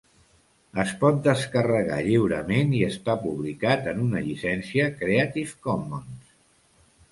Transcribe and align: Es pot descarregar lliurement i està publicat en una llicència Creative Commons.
Es 0.83 0.93
pot 1.01 1.19
descarregar 1.27 1.99
lliurement 2.07 2.73
i 2.79 2.81
està 2.87 3.15
publicat 3.27 3.91
en 3.93 4.03
una 4.07 4.25
llicència 4.31 4.91
Creative 5.05 5.63
Commons. 5.69 6.35